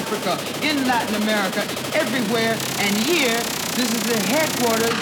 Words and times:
Africa, 0.00 0.40
in 0.64 0.88
Latin 0.88 1.20
America, 1.22 1.60
everywhere. 1.92 2.56
And 2.80 2.96
here, 3.04 3.36
this 3.76 3.92
is 3.92 4.00
the 4.08 4.16
headquarters. 4.32 4.96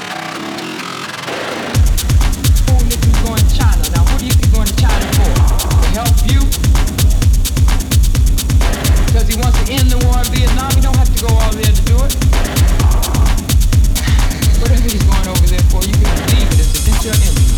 Who 2.67 2.83
you 2.83 2.99
Who 2.99 3.07
is 3.07 3.23
going 3.23 3.39
to 3.39 3.47
China? 3.55 3.79
Now, 3.95 4.03
what 4.11 4.19
do 4.19 4.27
you 4.27 4.35
think 4.35 4.51
going 4.53 4.67
to 4.67 4.75
China 4.75 5.07
for? 5.15 5.31
To 5.71 5.87
help 5.95 6.11
you? 6.27 6.43
Because 9.07 9.31
he 9.31 9.39
wants 9.39 9.55
to 9.63 9.71
end 9.71 9.87
the 9.87 10.03
war 10.03 10.19
in 10.19 10.27
Vietnam. 10.35 10.75
He 10.75 10.83
don't 10.83 10.97
have 10.97 11.15
to 11.15 11.21
go 11.23 11.31
all 11.31 11.53
there 11.55 11.71
to 11.71 11.85
do 11.87 11.95
it. 12.03 12.11
Whatever 14.61 14.83
he's 14.83 15.07
going 15.07 15.29
over 15.31 15.47
there 15.47 15.63
for, 15.71 15.79
you 15.87 15.95
can 15.95 16.11
believe 16.27 16.51
it. 16.51 16.59
It's 16.59 16.75
against 16.83 17.07
your 17.07 17.15
enemy. 17.15 17.58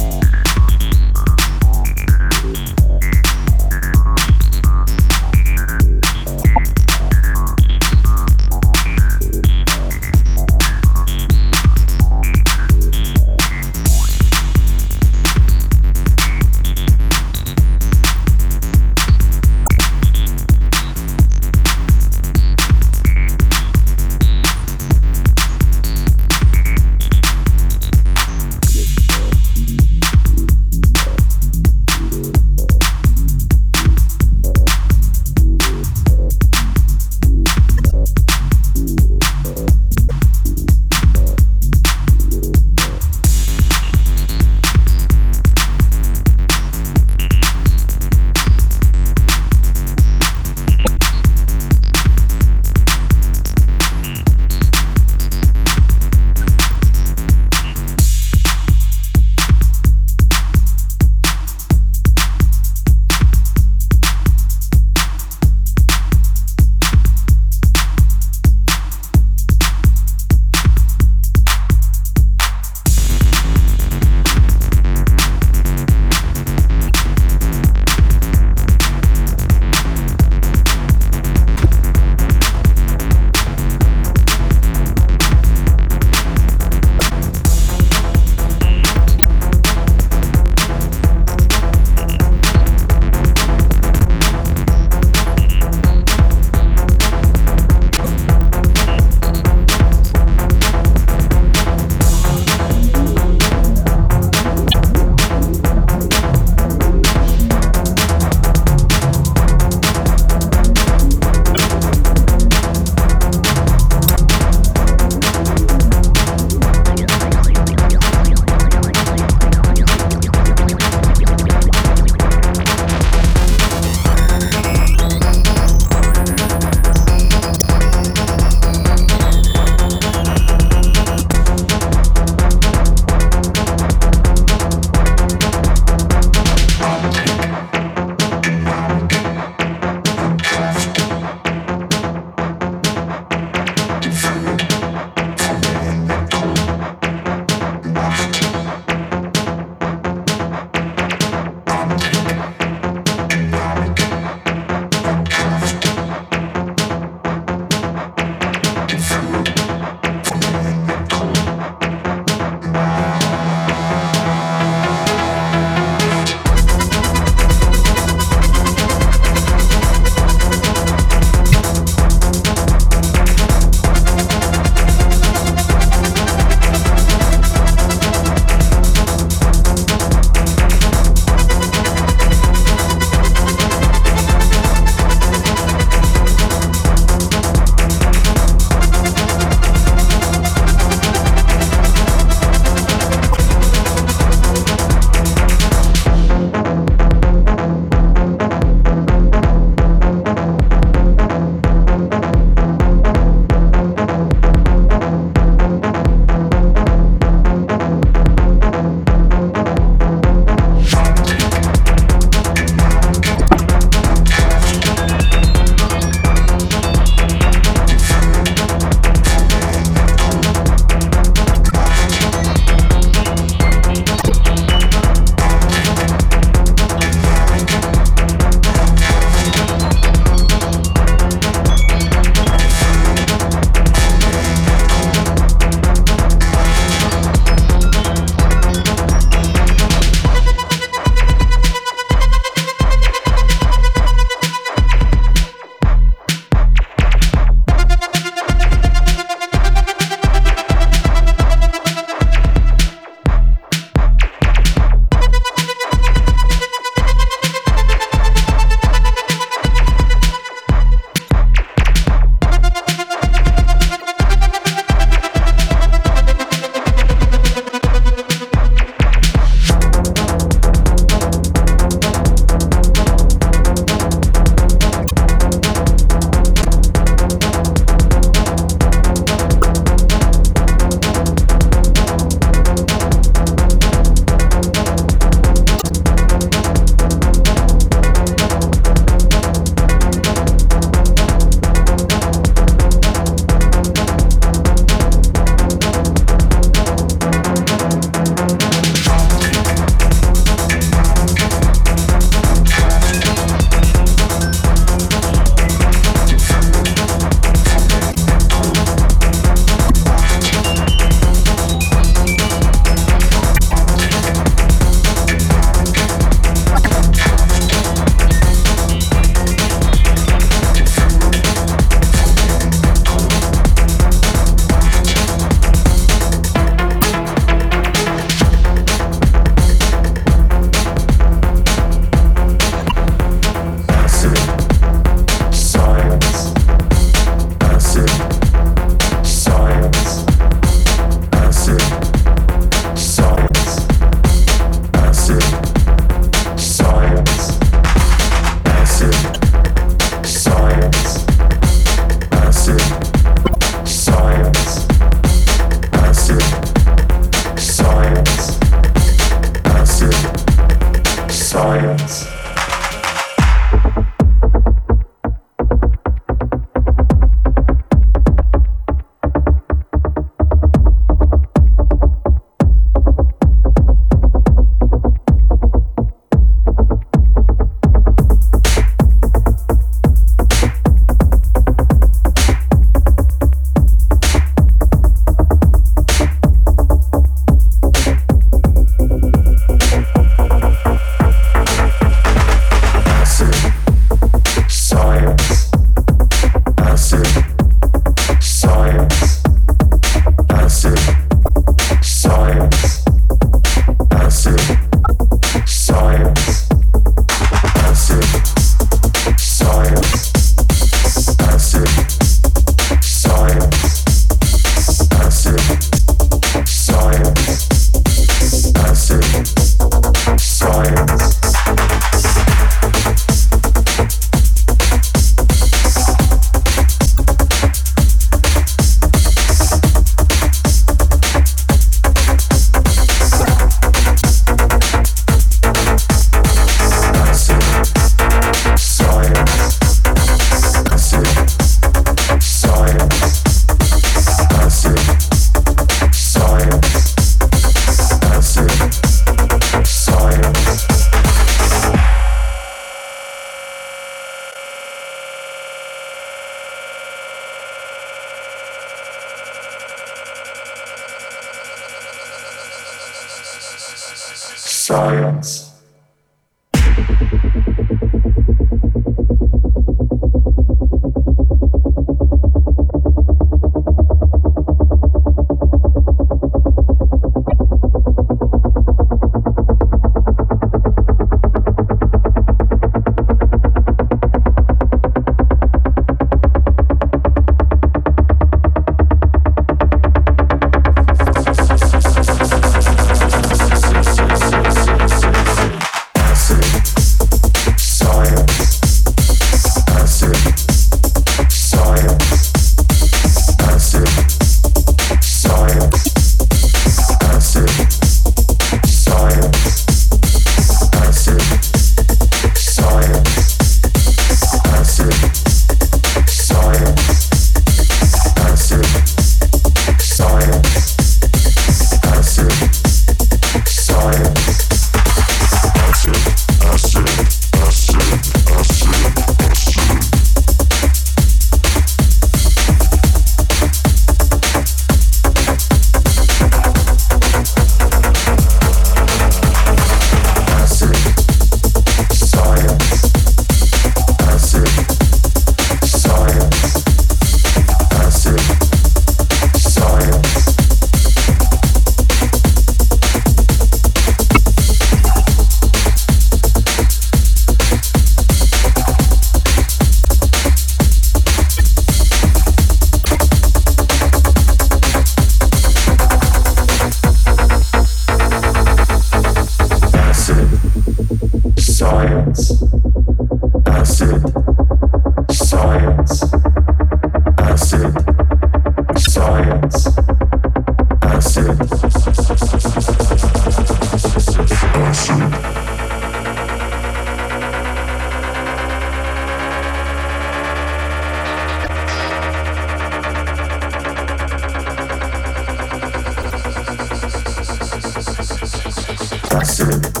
silly. 599.39 600.00